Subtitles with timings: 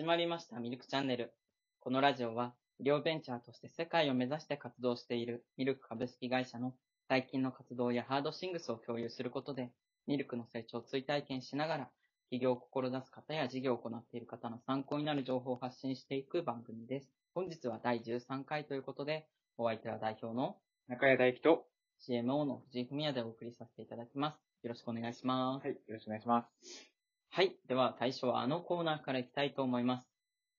[0.00, 1.30] 始まりましたミルクチャンネル。
[1.78, 6.72] このラジオは、医療ベンチャーとして世界を目指して活動しているミルク株式会社の
[7.06, 9.72] 最近の活動やハードシングスを共有することで、
[10.06, 11.90] ミルクの成長を追体験しながら、
[12.30, 17.10] 起業を志す方や事業を行っている方の参考になる情報を発信していく番組です。
[17.34, 19.26] 本日は第13回ということで、
[19.58, 20.56] お相手は代表の
[20.88, 21.66] 中谷大輝と、
[22.08, 24.40] CMO の藤井文也でお送りさせていただきます。
[24.62, 25.66] よろしくお願いします。
[25.66, 26.89] はい、よろしくお願いします。
[27.32, 27.56] はい。
[27.68, 30.04] では、最初はあのコーナーからいきたいと思います。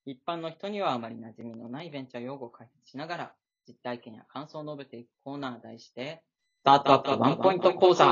[0.05, 3.34] 一般の人にはあまり馴染みのないベンチャー用語を解説しながら、
[3.67, 6.23] 実体験や感想を述べていくコーナー題して、
[6.61, 8.09] スタートアップワンポイント講座う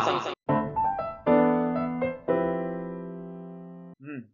[4.12, 4.30] ん。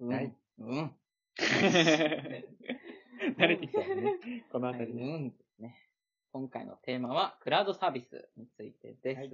[0.00, 0.08] うん。
[0.10, 0.94] はいうん。
[3.38, 4.18] 慣れてきたよね。
[4.52, 5.18] このあたりうね。
[5.18, 5.80] んですね。
[6.30, 9.18] 今回のテーマは、クラウドサービスについてです。
[9.18, 9.30] はい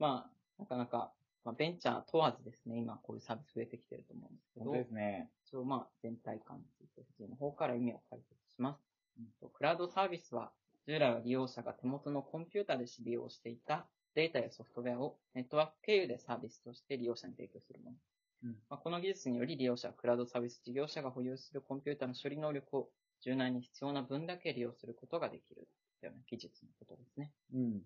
[0.00, 0.28] ま
[0.58, 1.12] あ、なかなか、
[1.44, 5.30] まあ、ベンチャー問わずですね、今こういうサービス増えてきてると思うんですけど、本当ですね。
[5.46, 8.80] 一応まあ全体感について藤井の方から意味を解説します。
[9.18, 10.50] うんクラウドサービスは
[10.86, 17.96] 従来は利用者が手元のコンピュータで利用していたデータやソフトウェアをネットワーク経由でサービスとして利用者に提供するもの。
[18.44, 22.88] うんまあ、この技術により利用者はクラウドサービス事業者が保有するコンピュータの処理能力を
[23.22, 25.68] 柔軟に必要な分だけ利用することができる
[26.02, 27.30] ような技術のことですね。
[27.54, 27.82] うん。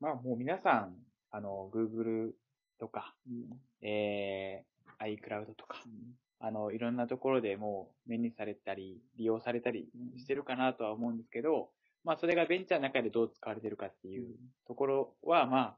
[0.00, 0.96] まあもう皆さん、
[1.30, 2.32] あの、Google
[2.78, 3.60] とか、うん。
[3.82, 5.82] えー、iCloud とか、
[6.40, 11.70] あの、いろんなところでもう目にされたり、利用されたりしてるかなとは思うんですけど、
[12.04, 15.76] まあそれがベンチャーの中でどう使われてるかっていうところは、ま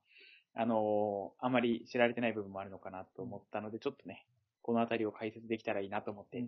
[0.54, 4.26] あ、あのあまり知られてない部分もあるのかなと思ったので、ちょっとね、
[4.62, 6.44] このあたりを解説できたらいいなと思って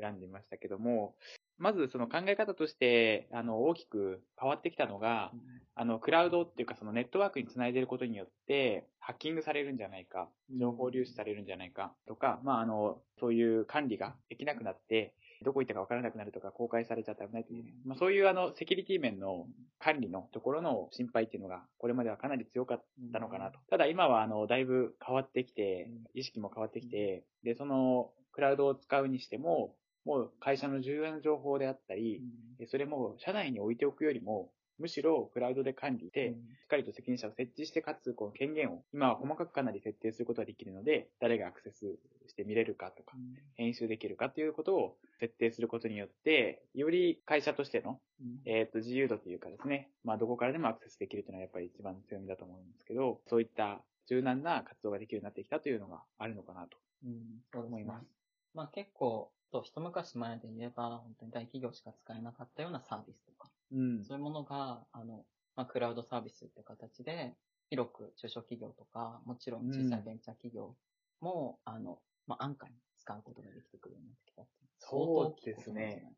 [0.00, 1.14] 選んでみましたけども、
[1.60, 5.30] まずその考え方として、あの、大きく変わってきたのが、
[5.74, 19.46] あの、クラウドっていうかそのネットワークにつないでることによって、ハッキングされるんじゃないか、情報流出されるんじゃないかとか、まあ、あの、そういう管理ができなくなって、どこ行ったかわからなくなるとか、公開されちゃったら危ないという、まあ、そういうあの、セキュリティ面の
[19.78, 23.58] 管理のところの心配っていうのが、これまではかなり強かったのかなと。
[23.70, 29.74] ただ今はあの、だいぶ変わってきて、意識も変わってきて、で、その、クラウドを使うにしても、
[30.04, 32.22] もう会社の重要な情報であったり、
[32.58, 43.14] でそれも社内に置いておくよりも、むしろクラウドで管理して、しっかりと責任者を設置して、かつ、この権限を、今は細かくかなり設定することができるので、誰がアクセスして見れるかとか、
[43.56, 48.00] 編集できるかということを設定することによって、より会社としての、
[48.46, 57.76] えっ、と、自由度というかですね、まあ、どこからでもアクセスできるというのはやっぱり一番強みだと思うんですけど、そういった柔軟な活動ができるようになってきたというのがあるのかなとうん、そうですね。
[57.76, 58.06] 思います。
[58.54, 64.04] まあ結構、と一昔前で言えば、本当に大企業しか使えなかったようなサービスとか、うん。
[64.04, 65.24] そういうものが、あの、
[65.56, 67.34] まあ、クラウドサービスって形で、
[67.68, 70.74] 広く中小企業とか、もちろん小さいベンチャー企業
[71.20, 74.42] も、あの、まあ、安価に使うことができてくるようになってきた
[74.78, 76.12] そうですね。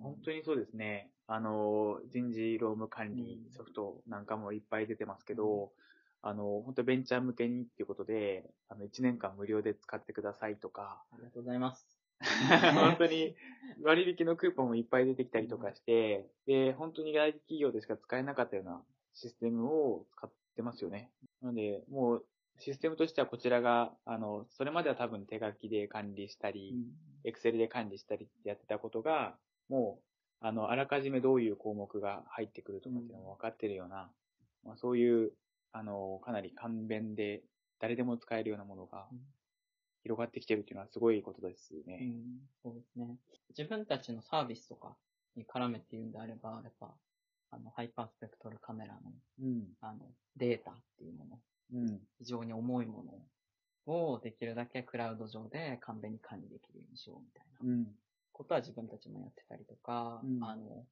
[0.00, 0.38] 本当に。
[0.38, 1.10] にそうですね。
[1.26, 5.72] あの、人事労務管理うんソフトなんかもいっぱい出てますけど、
[6.22, 11.97] あの、本当ベンチャー向けにっていうことで、あの、1年間無料で使ってくださいとか、ありがとうございます。
[12.74, 13.36] 本当に
[13.82, 18.82] 割引のクーポンもいっぱい出てきたりとかして、で、本当に外資企業でしか使えなかったような
[19.14, 21.10] システムを使ってますよね。
[21.40, 22.26] なので、もう
[22.58, 26.74] システムとしてはこちらが、あの、それまでは多分手書きで管理したり、
[27.24, 29.36] エクセルで管理したりってやってたことが、
[29.68, 30.04] もう、
[30.40, 34.10] あの、あらかじめどういう項目が入ってくるとかっていうのも分かってるような、
[34.64, 35.32] まあ、そういう、
[35.72, 37.42] あの、かなり簡便で
[37.78, 39.18] 誰でも使えるようなものがうん
[40.02, 42.04] 広がってきてるっていうのはすごいことですうね。
[42.04, 43.16] ん、そうですね。
[43.50, 44.96] 自分たちのサービスとか
[45.36, 46.94] に絡めて言うんであれば、やっぱ、
[47.50, 49.76] あの、ハイパースペクトルカメラの、うん。
[49.80, 49.98] あの、
[50.36, 51.38] データっていうもの、
[51.72, 52.00] うん。
[52.18, 53.04] 非常に重いも
[53.86, 57.86] のをできるだけクラウド上で簡便に管理できるようにしようみたいなうん。
[58.32, 60.86] ことは自分たちもやってたりとか、うんあの、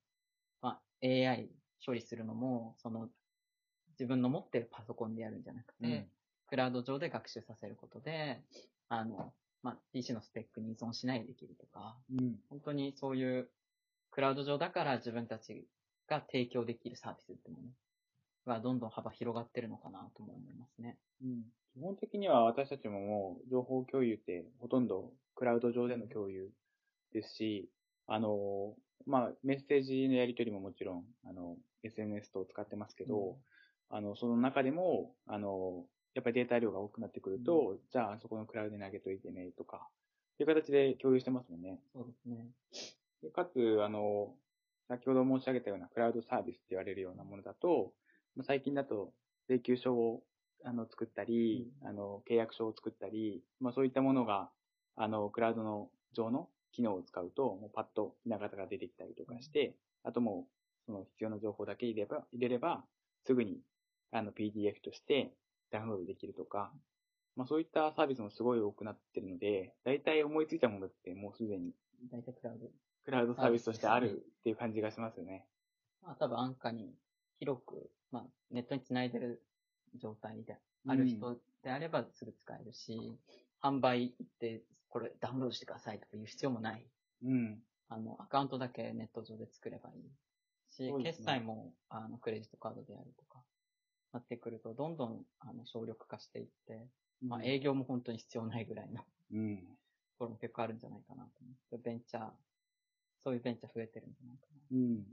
[0.61, 1.51] まあ、AI
[1.85, 3.09] 処理するのも、その、
[3.99, 6.07] 自分の持ってるパソコンでやるんじゃなくて、うん
[6.49, 8.41] クラウド上で学習させることで、
[8.89, 12.37] あの、まあ、PC のスペックに依存しないでできるとか、うん。
[12.49, 13.49] 本当にそういう
[14.11, 15.67] クラウド上だから自分たち
[16.09, 17.57] が提供できるサービスっても
[18.47, 20.97] のがどんどん幅広がってるのかなとも思いますね。
[21.23, 21.43] うん。
[21.75, 26.49] 基本的には私たちももう情報共有ってほとんどクラウド上での共有
[27.13, 27.69] ですし、
[28.07, 28.75] あの、
[29.07, 33.37] まあ、メッセージのやり取りももちろん、あの、SNS と使ってますけど、
[33.91, 35.85] あの、その中でも、あの、
[36.17, 39.87] やっぱりデータ量が多くなってくると、じゃあ、そこのクラウドに投げといてね、とか、
[40.35, 41.79] っていう形で共有してますもんね。
[41.93, 42.47] そうですね。
[43.23, 44.35] でかつ、あの、
[44.89, 47.93] 先ほど申し上げたようなクラウドサービスって言われるようなものだと、
[48.35, 49.13] まあ最近だと
[49.49, 50.23] 請求書を
[50.65, 54.49] あの作ったり、あの、契約書を作ったり、まあそういったものが、
[54.97, 62.85] あの、クラウドの上の機能を使うと、もうパッとひな形が出てきたりとかして、あともう、その必要な情報だけ入れれば、入れれば、
[63.25, 63.61] すぐに、
[64.13, 65.33] あの、PDF として
[65.71, 66.73] ダウンロードできるとか、
[67.37, 71.73] まあそういったサービスもすごい多くなってるので、大体思いついたものってもうすでに
[72.11, 72.67] 大体クラウド。
[73.05, 75.47] クラウドサービスとしてあるっていう感じがしますよね。
[76.03, 76.95] まあ多分安価に
[77.39, 79.43] 広く、まあネットにつないでる
[79.97, 83.19] 状態である人であればすぐ使えるし、
[83.63, 86.87] 販売行ってこれダウンロードしてくださいとか言う必要もない。
[87.25, 87.59] うん。
[87.89, 93.36] あの、アカウントだけネット上で作ればいいし、ね決済も、あの、クレジットカードでやるとか、
[94.17, 96.89] なってくると、どんどん、あの、省力化していって、
[97.23, 99.57] まあ、営業も本当に必要ないぐらいのとうん。
[100.19, 101.31] ころも結構あるんじゃないかなと
[101.73, 102.31] 思ベンチャー、
[103.23, 104.61] そういうベンチャー増えてるんじゃないかな。
[104.73, 105.07] うん。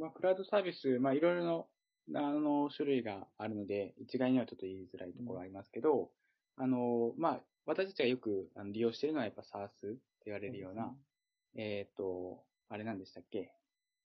[0.00, 1.68] まあ、クラウドサービス、まあ、いろいろ
[2.08, 6.10] な、あの、種類があるので、一概にはちょっと言いづらいところはありますけど、
[6.56, 10.96] あの、まあ、私たちがよく利用しているのはやっぱ SARS って言われるような、
[11.54, 13.52] えっ、と、あれなんでしたっけ？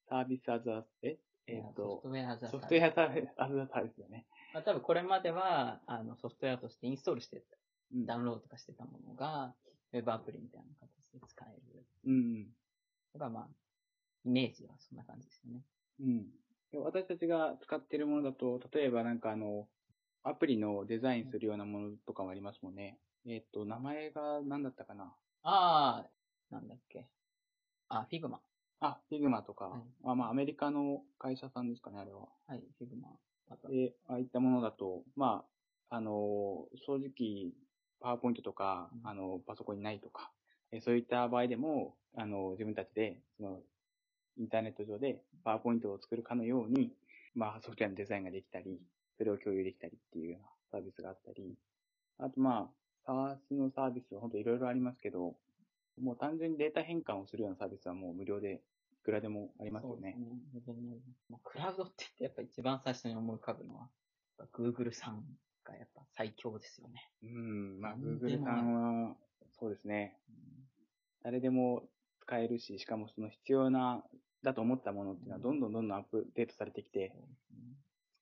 [0.10, 1.18] サービスアザえ？
[1.48, 4.26] えっ、ソフトと、ウェアザソフトウェアアザサービスよね。
[4.54, 7.58] まあ、多分これまでは、あの、ソフトウェアとしてインストールしてた、
[7.94, 9.54] うんダウンロードとかしてたものが、
[9.94, 11.86] ウェブアプリみたいな形で使える。
[12.06, 12.46] うん。
[13.14, 13.48] だからまあ、
[14.26, 15.62] イメージはそんな感じですよね。
[16.00, 16.26] うん。
[16.72, 19.68] で私たちが使っているものだと、例えばなんかあの、
[20.24, 22.98] アプリのデザインするようなものとかもありますもんね。
[23.28, 25.16] えっ、と、名前が何だったかな？
[25.44, 26.10] ああ、
[26.50, 27.08] なんだっけ？
[27.90, 28.42] あ、 Figma。
[28.84, 29.82] あ、Figma とか、はい。
[30.04, 32.28] あまあ、アメリカの会社さんですかね、あれは。
[32.48, 33.10] はい、 Figma。
[33.70, 35.46] で、ああいったものだと、ま
[35.90, 37.54] あ、あの、正直、
[38.02, 39.10] パワーポイントとか、うん。
[39.10, 40.32] あの、パソコンにないとか、
[40.72, 43.60] えそういった場合でも、あの、自分たちで、その、
[44.38, 46.92] インターネット上でパワーポイントを作るかのように、
[47.36, 48.82] まあ、ソフトウェアのデザインができたり、
[49.18, 51.56] それを共有できたりっていうようなサービスがあったり、
[52.18, 52.70] あとま
[53.08, 55.36] あ、SaaS のサービスは本当いろいろありますけど、
[56.02, 58.58] もう単純にデータ変換をするようなサービスはもう無料でい
[59.04, 60.18] くらでもありますよね。
[60.66, 60.98] そうね。
[61.30, 63.90] まあ、クラウドって言ってやっぱ一番最初に思い浮かぶのは、
[64.54, 65.24] Google さん
[65.64, 67.10] がやっぱ最強ですよね。
[67.24, 69.16] うん、まあ、Google もさんは、
[69.60, 70.18] そうですね。
[71.24, 71.84] 誰でも
[72.22, 74.04] 使えるし、しかもその必要な、
[74.44, 77.14] だと思ったものっていうのはどんどんどんどんアップデートされてきて、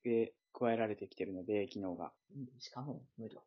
[0.04, 2.12] 付け加えられてきてるので、機能が。
[2.36, 3.42] うんしかも無料。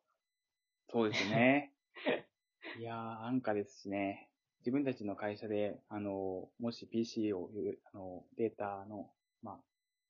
[0.91, 1.73] そうですね。
[2.79, 4.29] いやー、安価ですしね。
[4.65, 7.51] 自分たちの会社で、あの、もし PC を、
[7.93, 9.11] あの、データの、
[9.43, 9.57] まあ、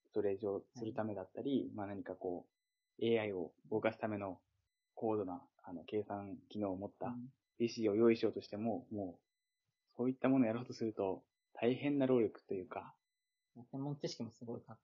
[0.07, 2.45] ストレージをするためだったり、まあ何かこ
[2.99, 4.39] う、AI を動かすための
[4.93, 7.27] 高度な、あの、計算機能を持った、うん。
[7.57, 11.23] PC を用意しようとしても、もう、そういったものをやろうとすると、
[11.53, 12.95] 大変な労力というか、
[13.71, 14.77] 専門知識もすごいか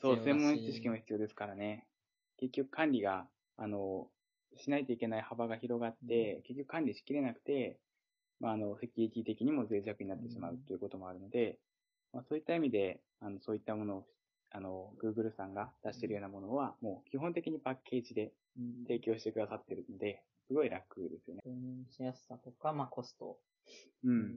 [0.00, 1.88] そう、専門知識も必要ですからね。
[2.36, 4.08] 結局管理が、あの、
[4.56, 7.80] しないといけない幅が広がって、結局管理しきれなくて、
[8.40, 11.58] まあ、あの、セキュリティ的にも脆弱になってしまうということもあるので、
[12.12, 14.06] まあ、そういった意味で、あの、そういったものを、
[14.50, 21.42] あの、Google さんが出しているようなものは、もう基本的にパッケージでうん提供してくださっているので、すごい楽ですよね。
[21.90, 23.38] しやすさとか、まあコスト。
[24.04, 24.10] う。
[24.10, 24.34] うん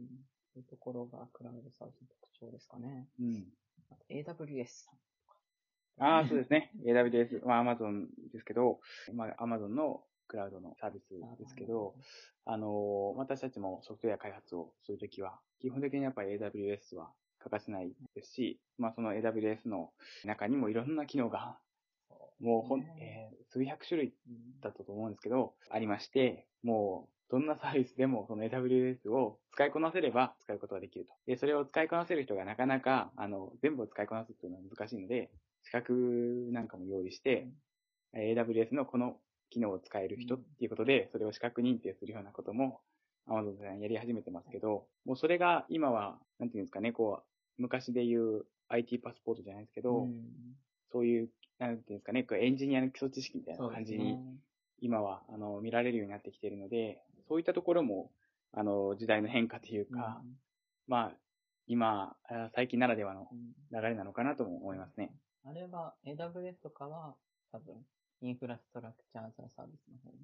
[0.53, 3.07] そういうところがクラウドサービスの特徴ですかね。
[3.21, 3.45] うん。
[3.89, 6.03] あと AWS さん。
[6.03, 6.71] ああ、そうですね。
[6.85, 8.79] AWS、まあ Amazon ですけど、
[9.13, 11.93] まあ Amazon のクラウドのサービスですけど、
[12.45, 19.91] あの、私たちもソフトウェア開発をするときは、基本的にやっぱり AWS は欠かせないですし、まあその AWS の
[20.23, 21.57] 中にもいろんな機能が、
[22.39, 31.11] もうほん、えー数百種類うんだったと思うんですけど、ありまして、もう、どんなサービスでも、その AWS を使いこなせれば使うことができると。
[31.27, 35.31] で、それを使いこなせる人がなかなか、あの、全部を使いこなすっていうのは難しいので、
[35.63, 37.49] 資格なんかも用意して、
[38.13, 39.17] えー AWS のこの
[39.51, 42.79] 機能を使える人っていうことで、それを資格認定するようなことも、
[43.27, 50.23] Amazon さんやり始めてますけど、もうそれが今は、なんていうんですかね、こう、昔で言う IT パスポートじゃないですけど、うん
[50.91, 54.19] そういう、なんていうんですかね、こうエンジニアの基礎知識みたいな感じに、ね。
[54.81, 58.11] 今は、あの、見られるようになってきているので、そういったところも、
[58.51, 60.21] あの、時代の変化というか、
[60.87, 61.17] まあ、
[61.67, 65.13] 今、あ最近ならではのうんうん流れなのかなとも思いますね。
[65.45, 67.15] あれは AWS とかは
[67.53, 67.75] 多分
[68.21, 70.17] インフラストラクチャーザサービスの方に。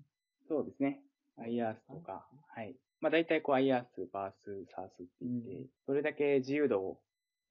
[0.48, 1.02] そうですね。
[1.40, 2.26] IaaS とか、
[2.56, 2.76] はい。
[3.02, 7.00] まあ大体こう IaaS、バース、SaaS って言って、うんどれだけ自由度を、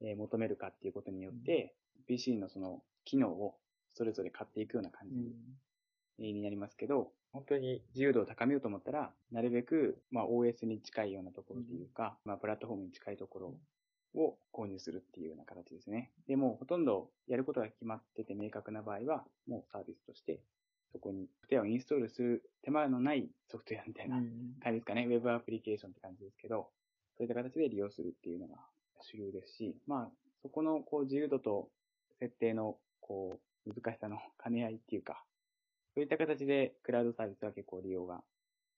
[0.00, 1.74] えー求めるかっていうことによって、
[2.06, 3.56] PC のその機能を
[3.94, 5.34] それぞれ買っていくような感じ
[6.18, 13.54] になりますけど、本当に自由度を高めようと思ったら、なるべく、まあ OS に近いようなところっていうか、まあプラットフォームに近いところ
[14.14, 16.10] を購入するっていうような形ですね。
[16.26, 20.40] でも、ほとんどやることが決まってて明確な場合は、もうサービスとして、
[20.92, 25.06] そこにソフトウェアをインストールする手間のないソフトウェアみたいなうん感じですかね。
[25.06, 26.70] ウェブアプリケーションって感じですけど、
[27.18, 28.56] そういった形で利用するっていうのが
[29.02, 30.10] 主流ですし、まあ、
[30.42, 31.68] そこのこう自由度と
[32.18, 35.22] 設定のこう難しさの兼ね合いっていうか、
[35.94, 38.22] そういった形でクラウドサービスは結構利用が、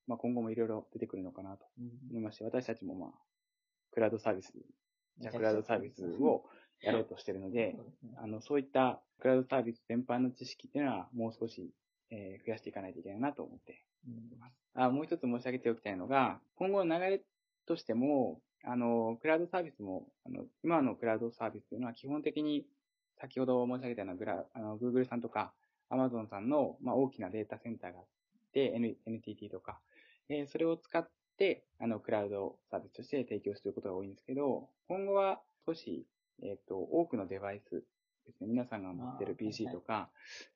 [0.07, 1.67] まあ今後もいろいろ出てくるのかなと
[2.11, 3.11] 思いますし、私たちもまあ、
[3.93, 4.53] クラウドサービス、
[5.21, 6.45] じゃクラウドサービスを
[6.81, 7.77] やろうとしてるので、
[8.17, 11.71] あの、そういったクラウドサービス全般の知識っていうのはもう少し、
[12.11, 14.55] えー、増やしていかないといけないなと思っています。
[14.75, 17.21] あもう一つ申し上げておきたいのが、今後の流れ
[17.67, 22.67] としても、あの、クラウドサービスも、あの、今のクラウドサービスというのは基本的に、
[23.21, 25.53] 先ほど申し上げたようなグラ、あの、Google さんとか
[25.91, 28.05] Amazon さんの、まあ、大きなデータセンターがあっ
[28.53, 28.73] て、
[29.07, 29.81] NTT とか、
[30.29, 31.11] えー、それを使って、
[31.80, 36.07] あの、クラウドサービスとして提供することが多いんですけど、今後は少し、
[36.42, 37.85] えっ、ー、と、多くのデバイス
[38.26, 40.09] ですね、皆さんが持ってる PC とか、あは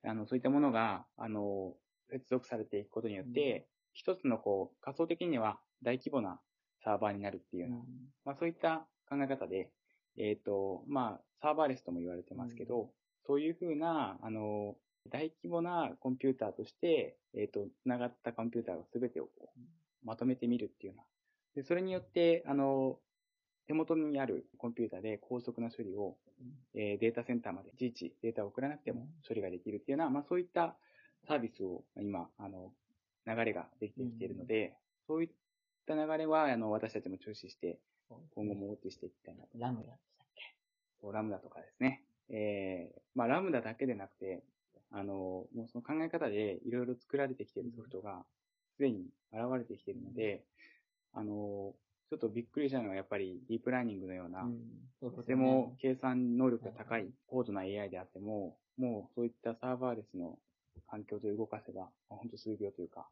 [0.05, 1.75] い、あの、そういったものが、あの、
[2.11, 6.41] 接続されていくことによって、うん、一つのこう、仮想的には大規模な
[6.85, 7.83] サーバーになるっていうような、うん、
[8.25, 9.71] まあそういった考え方で、
[10.19, 12.89] えっ、ー、と、まあ、サーバーレスとも言われてますけど、うん、
[13.27, 14.77] そういうふうな、あの、
[15.11, 19.61] 大規模なコンピューターとして、えっ、ー、と、繋がったコンピューターを全てをこう
[20.05, 21.05] まとめてみるっていうような。
[21.55, 22.99] で、それによって、あの、
[23.67, 26.17] 手元にあるコンピューターで高速な処理を、
[26.75, 30.77] えー、データセンターまでいちいちデータを送らなくても処理ができるっていうような、まあそういった
[31.29, 32.73] サービスを今、あの、
[33.27, 34.75] 流れができてきているので、
[35.07, 35.31] そういっ
[35.87, 37.79] た流れは、あの、私たちも注視して、
[38.35, 39.51] 今後もウォッチしていきたいなと。
[39.57, 41.13] ラムダでしたっけ？
[41.13, 42.03] ラムダとかですね。
[42.29, 44.43] えー、まあラムダだけでなくて、
[44.91, 48.25] あの、もうその考え方でいろいろ作られてきているソフトが、
[48.83, 50.43] すでに現れてきているので、
[51.13, 51.75] あの、
[52.11, 60.37] ちょっとびっくりしたのはやっぱりディープラーニングのような、うん、とても計算能力が高い高度な AI であっても、もうそういったサーバーレスの
[60.91, 63.07] 環境で動かせば、本当数秒というか、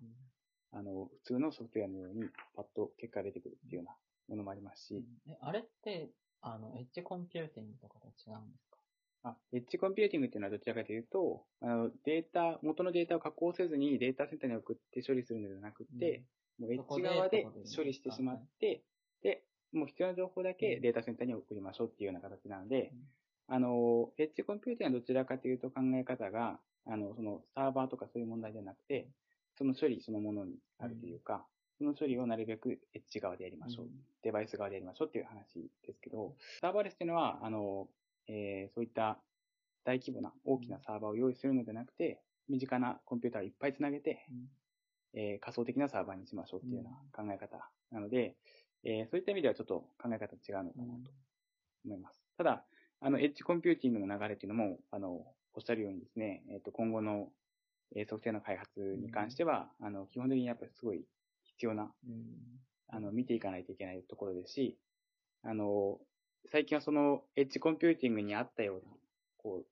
[0.72, 2.24] うん、あの、普通のソフトウェアのように
[2.56, 3.96] パッと結果が出てくるっていうような
[4.28, 5.04] ものもありますし。
[5.28, 6.10] え、あれって、
[6.42, 8.69] あの、エッジコンピューティングとかと違うんですか？
[9.22, 16.24] あ、エッジコンピューティングっていうのはどちらかというと、あの、データ、元のデータを加工せずにデータセンターに送って処理するのではなくて、
[16.58, 17.46] うん、もうエッジ側で
[17.76, 18.82] 処理してしまって、
[19.22, 22.92] で、もう必要な情報だけデータセンターに送りましょうっていうような形なので、
[23.48, 29.08] うん、あの、エッジコンピューティングはどちらかというと考え方が、あの、そのサーバーとかそういう問題じゃなくて、
[29.58, 31.44] その処理そのものにあるというか、
[31.78, 33.86] その処理をなるべくエッジ側でやりましょう。
[34.22, 37.88] デバイス側でやりましょうっていう話ですけど、サーバーレスっていうのは、あの、
[38.30, 39.18] えー、そういった
[39.84, 44.24] 大規模な大きなサーバーを用意するのではなくて、身近なコンピューターをいっぱいつなげて、
[45.14, 48.36] えー、仮想的なサーバーにしましょうっていうような考え方なので、
[48.84, 51.10] えー、そういった意味ではちょっと考え方違うのかなと
[51.84, 52.22] 思います。
[52.38, 52.64] ただ、
[53.00, 55.08] あの、エッジコンピューティングの流れっていうのも、あの、
[55.54, 57.28] おっしゃるようにですね、えっ、ー、と、今後の、
[57.96, 61.04] えー、ソフトウェアの開発に関しては、あの、基本的にやっぱりすごい
[61.44, 61.90] 必要な、
[62.88, 64.78] あの、見ていかないといけないところですし、
[65.42, 65.98] あの、
[66.46, 68.96] 最近はその、エッジコンピューティングにあったような、
[69.36, 69.66] こう、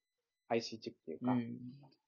[0.49, 1.59] IC チップというか、うん、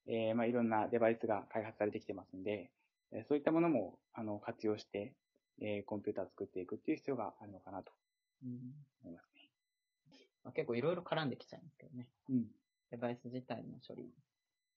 [0.07, 2.71] えー、まあ、いろんなデバイスが開発されてきてますんで、
[3.13, 5.15] えそういったものも、あの、活用して、
[5.61, 7.93] えー、コンピューターを作っていくっていう必要があるのかなと
[8.43, 8.53] 思
[9.11, 9.51] いますね。
[10.45, 12.09] まあ、結構いろいろ絡んできちゃいますけどね。
[12.31, 12.47] うん。
[12.91, 14.11] デバイス自体の処理、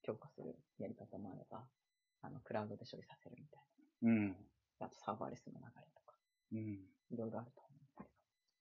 [0.02, 1.64] 強化するやり方もあれば、
[2.22, 3.64] あの、クラウドで処理させるみたい
[4.02, 4.12] な。
[4.12, 4.36] うん。
[4.80, 6.16] あとサーバーレスの流れとか。
[6.52, 6.80] うん。
[7.12, 7.74] いろいろあると思。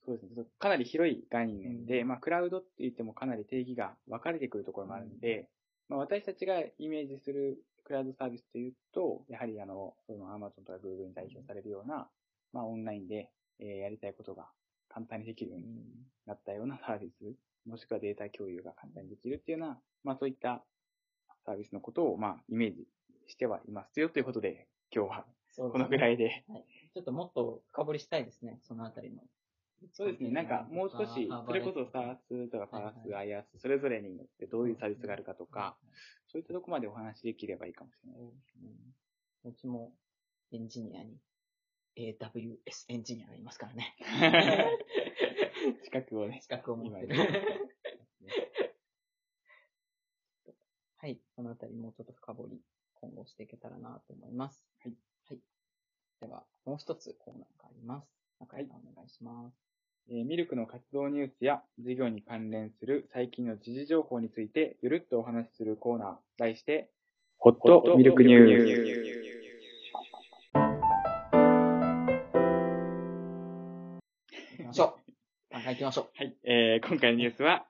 [0.04, 0.44] そうですね。
[0.58, 5.48] かなり広い概念で、うん、まあ、クラウドって言ってもかなり定義が分かれてくるところもあるので、
[5.90, 12.08] うん、まあ、私たちがイメージするクラウドサービスというと、やはりあの、その Amazon とか Google に代表されるような、
[12.52, 13.30] まあ、オンラインで、
[13.60, 14.48] えー、やりたいことが
[14.88, 15.66] 簡単にできるように
[16.26, 17.34] なったようなサービス、
[17.66, 20.64] もしくはデータ共有が簡単にできるっていうような、まあ、そういった
[21.46, 22.86] サービスのことを、まあ、イメージ
[23.28, 25.24] してはいますよということで、今日は
[25.56, 26.24] このぐらいで。
[26.24, 26.64] でね、はい。
[26.94, 29.22] ちょっともっと深掘りしたいですね、そのあたりの。
[29.90, 30.30] そうですね。
[30.30, 35.76] なんか、もう少し、それこそ SARS とか FARS、IaaS、それぞれによってどういうサービスがあるかとか、
[36.28, 38.58] そういったとこまでお話できればいいかもしれないです。
[39.44, 39.92] うん、うちも
[40.52, 41.18] エンジニアに、
[41.96, 43.96] AWS エンジニアがいますからね。
[45.84, 46.40] 資格をね。
[46.42, 47.16] 資格を持ってる。
[50.98, 51.20] はい。
[51.34, 52.60] このあたりもうちょっと深掘り、
[52.94, 54.64] 今後していけたらなと思います。
[54.82, 54.94] はい。
[55.28, 55.40] はい。
[56.20, 58.08] では、もう一つコーナーがあります。
[58.40, 59.71] 中井さんお願いします。
[60.10, 66.90] えー、ミルクの活動ニュースや事業に関連する最近の時事情報についてゆるっとお話しするコーナー、題して、
[67.38, 69.12] ホットミルクニュース。
[74.50, 74.98] 行きましょ
[75.52, 75.54] う。
[75.54, 76.10] 行きましょう。
[76.16, 76.36] はい。
[76.44, 77.66] えー、今回のニュースは、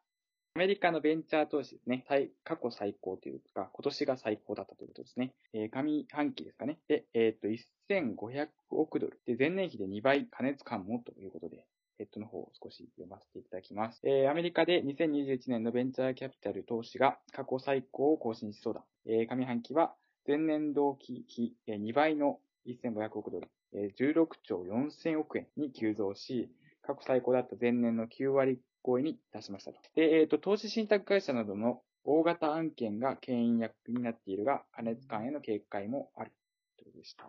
[0.55, 2.05] アメリカのベンチャー投資ですね。
[2.45, 5.33] 過去最高というか、今年が最高だったということですね。
[5.55, 6.79] えー、上半期ですかね。
[6.89, 7.49] で、えっ、ー、と、
[7.89, 9.21] 1500億ドル。
[9.27, 11.65] で、前年比で2倍加熱感もということで、
[12.13, 14.01] ヘッドの方を少し読ませていただきます。
[14.05, 18.85] えー、アメリカで2021年のベンチャーキャピタル投資が過去最高を更新しそうだ。
[19.07, 19.95] えー、上半期は
[20.27, 26.51] 前年同期比2倍の1500億ドル、16兆4000億円に急増し、
[26.83, 29.81] 過去最高だった前年の9割超えに達しましたと。
[29.95, 36.33] で、えっ、ー、と、投資信託会社などの大型案件が牽引役になっているが、加熱感への警戒もある。
[36.77, 37.25] ということでした。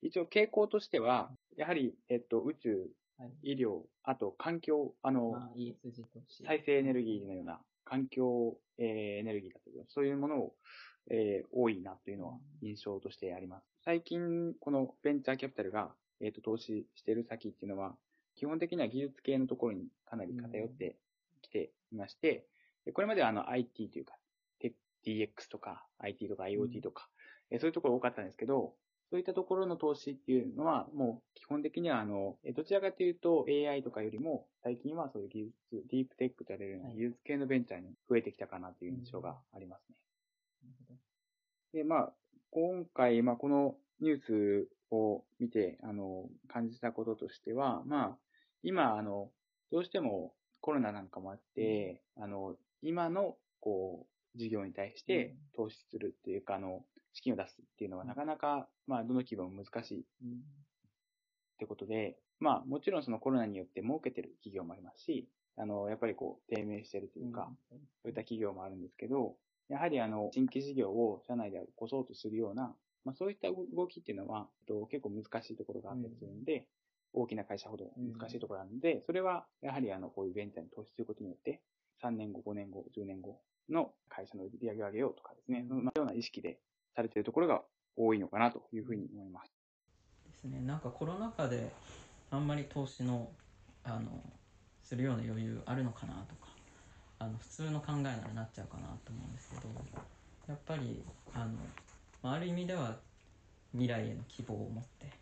[0.00, 2.88] 一応傾向としては、やはり、えっと、宇宙、
[3.42, 5.32] 医療、あと環境、あの、
[6.46, 8.86] 再生エネルギーのような環境、えー、
[9.20, 10.54] エネルギーだとか、そういうものを、
[11.10, 13.64] えー、多いなというのは印象としてあります。
[13.84, 17.94] 最近、このベンチャーキャピタルが、えっ、と、投資している先っていうのは、
[18.36, 20.96] 基本的には技術系のところにかなり偏って
[21.42, 22.46] きていまして、
[22.92, 24.14] これまではあの IT というか、
[25.06, 27.08] DX とか IT とか IoT とか、
[27.50, 28.74] うん、そういうところ多かったんですけど、
[29.10, 39.96] そういったところの投資っていうのは、もう基本的には、あの、どちらかというと AI とかよりも、最近はそういう技術、ディープテックと言われるような技術系のベンチャーに増えてきたかなという印象がありますね。
[41.72, 42.12] で、まあ、
[42.50, 48.18] 今回、まあ、このニュースを見て、あの、感じたこととしては、まあ、
[48.62, 49.30] 今、あの、
[49.70, 56.84] どうしてもコロナなんかもあって、あの、今の、こう、事業に対して投資するっていうか、あの、
[57.18, 60.04] 資金を出すっていうのはなかなか、まあ、どの規模も難しいっ
[61.58, 69.34] てことで、まあ、もちろんそのコロナによって儲けてる企業もありますし、あの、やっぱりこう、低迷してるというか、そういった企業もあるんですけど、
[69.68, 72.72] やはりあの、新規事業を社内で起こそうとするような、
[73.04, 76.66] まあ、そういった動きっていうのは、と結構難しいところがあったりするので、
[77.12, 81.60] 大きな会社ほど難しいところなので、それはやはりあの、こういうベンチャーに投資することによって、
[82.04, 86.58] 3年後、5年後、10年後の会社の売り上げを上げようとかですね、そのような意識で
[86.98, 87.62] されているところが
[87.96, 89.52] 多いのかなというふうに思います。
[90.26, 90.60] ですね。
[90.60, 91.70] なんかコロナ禍で
[92.32, 93.28] あんまり投資の、
[93.84, 94.20] あの、
[94.82, 96.48] するような余裕あるのかなとか、
[97.20, 99.68] あの、普通の考えならなっちゃうかなと思うんですけど、
[100.48, 102.96] やっぱり、あの、ある意味では
[103.72, 105.12] 未来への希望を持って、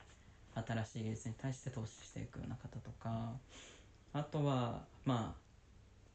[0.54, 3.32] 新しい技術に対して投資していくような方とか、
[4.14, 5.40] あとは、まあ、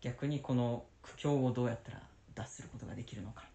[0.01, 2.01] 逆にこの苦境をどうやったら
[2.33, 3.50] 脱することができるのか。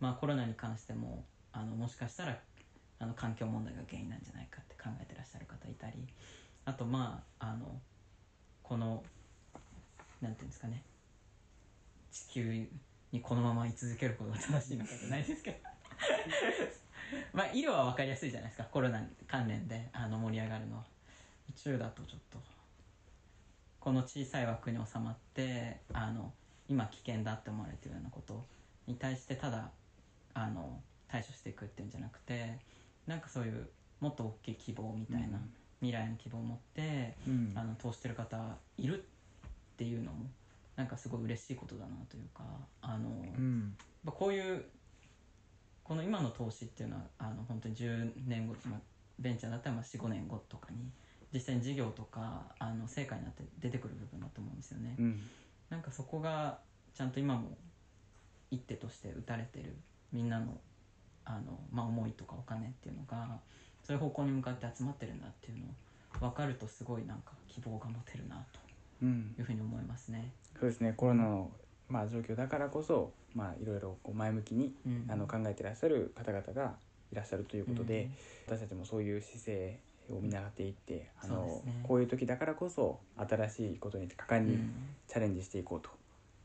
[0.00, 2.38] まあコロナに関しても、あの、もしかしたら、
[2.98, 6.06] あの、環境問題が原因なんじゃないかって考えてらっしゃる方いたり、
[6.64, 7.80] あとまあ、あの、
[8.62, 9.02] この、
[10.20, 10.82] なんていうんですかね、
[12.10, 12.68] 地球
[13.12, 15.58] にこのまま居続けることが正しいのかじゃないですけど。
[17.32, 20.84] まあ医療は分かりやすいじゃないですかコロナ関連であの盛り上がるのは。
[21.50, 22.38] 宇宙だとちょっと
[23.80, 26.32] この小さい枠に収まってあの
[26.68, 28.46] 今危険だって思われてるようなこと
[28.86, 29.72] に対してただ
[30.34, 32.58] あの対処していくっていうんじゃなくて
[33.06, 33.68] なんかそういう
[34.00, 38.38] もっと大きい希望みたいな、うん、未来の希望を持って、うん、あの通してる方
[38.78, 39.02] いるっ
[39.76, 40.26] ていうのも
[40.76, 42.44] なんかすごい嬉しいことだなというか
[42.80, 44.64] あの、うん、こういう
[45.84, 48.80] この今の投資っていうのはあの本当に10年後、まあ、
[49.18, 50.78] ベンチャーだったら45年後とかに
[51.32, 55.20] 実際に事業とかあの成果になって出てくる部分だと思うんですよね、うん、
[55.68, 56.58] なんかそこが
[56.94, 57.56] ちゃんと今も
[58.50, 59.76] 一手として打たれてる
[60.12, 60.58] みんなの
[61.24, 63.38] あの、まあ、思いとかお金っていうのが
[63.82, 68.44] そういう方向に向かって集まってるんだっていうのを分かるとすごいなんか希望が持てるな
[69.00, 70.32] というふうに思いますね。
[70.54, 70.92] うん、そうですね。
[70.96, 71.50] コロナの
[71.90, 76.74] まあ、状況だからこそ、まあ、いろいろこう前向きに、うん、あの考えてらっしゃる方々が
[77.12, 78.04] いらっしゃるということで、
[78.48, 84.58] うん、私たちもそういう姿勢を見習っていって、あの、ね、こういう時だからこそ新しいことに果敢に
[85.08, 85.90] チャレンジしていこうと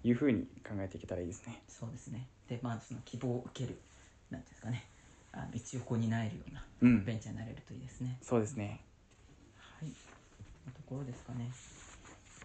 [0.06, 1.60] いうふうに考えていけたらいいですね。
[1.68, 2.28] そうですね。
[2.48, 3.76] でまあその希望を受ける
[4.30, 4.86] なんですかね。
[5.34, 8.20] あの一応になえるようなベンチャーになれるといいですね。
[8.22, 8.82] そうですね。
[9.58, 9.90] はい。
[9.90, 11.50] のところですかね。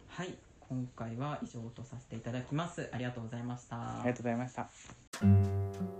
[0.09, 0.35] はい。
[0.59, 2.89] 今回は以上とさせていただきます。
[2.93, 3.77] ありがとうございました。
[3.77, 6.00] ありがとうございました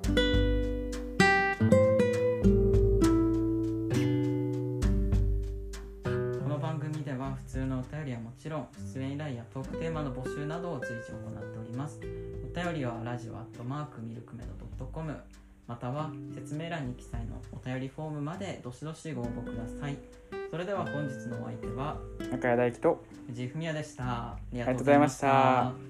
[8.11, 12.01] りはもちろん出演依頼やトークテーマの募集などを随時行っております。
[12.01, 14.45] お便りはラジオアットマークミルクメ
[14.79, 15.17] ド .com
[15.67, 19.97] または説明欄に記載のお便りフォームまでどしどしご応募ください。
[20.51, 24.05] それでは本日のお相手は中谷大樹と藤井文也でした。
[24.05, 25.90] ありがとうございました